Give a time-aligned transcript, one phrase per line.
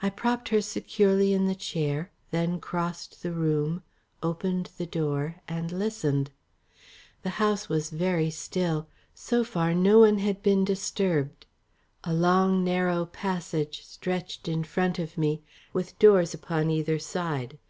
[0.00, 3.82] I propped her securely in the chair, then crossed the room,
[4.22, 6.30] opened the door and listened.
[7.24, 11.44] The house was very still; so far no one had been disturbed.
[12.04, 15.42] A long narrow passage stretched in front of me,
[15.74, 17.58] with doors upon either side.